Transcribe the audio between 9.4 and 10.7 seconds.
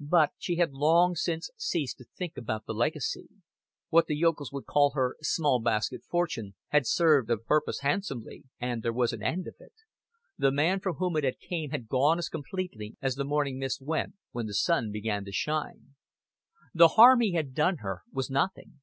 of it. The